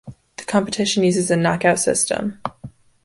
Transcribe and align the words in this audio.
The 0.37 0.45
competition 0.45 1.03
uses 1.03 1.29
a 1.29 1.35
knock-out 1.37 1.77
system. 1.77 2.41